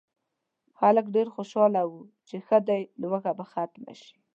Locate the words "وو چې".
1.89-2.35